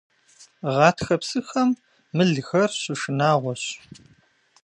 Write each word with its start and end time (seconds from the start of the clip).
Гъатхэ 0.75 1.15
псыхэм 1.21 1.69
мылхэр 2.15 2.71
щышынагъуэщ. 2.81 3.63